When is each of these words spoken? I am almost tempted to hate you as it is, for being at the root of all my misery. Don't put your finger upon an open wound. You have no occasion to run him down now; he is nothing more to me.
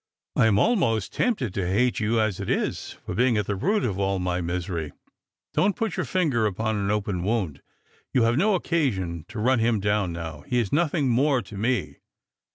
I 0.35 0.47
am 0.47 0.57
almost 0.57 1.13
tempted 1.13 1.53
to 1.53 1.67
hate 1.69 1.99
you 1.99 2.19
as 2.19 2.39
it 2.39 2.49
is, 2.49 2.93
for 3.05 3.13
being 3.13 3.37
at 3.37 3.45
the 3.45 3.55
root 3.55 3.83
of 3.83 3.99
all 3.99 4.17
my 4.17 4.41
misery. 4.41 4.93
Don't 5.53 5.75
put 5.75 5.95
your 5.95 6.07
finger 6.07 6.47
upon 6.47 6.75
an 6.75 6.89
open 6.89 7.21
wound. 7.23 7.61
You 8.11 8.23
have 8.23 8.35
no 8.35 8.55
occasion 8.55 9.25
to 9.27 9.37
run 9.37 9.59
him 9.59 9.79
down 9.79 10.11
now; 10.11 10.41
he 10.47 10.57
is 10.57 10.73
nothing 10.73 11.07
more 11.09 11.43
to 11.43 11.55
me. 11.55 11.97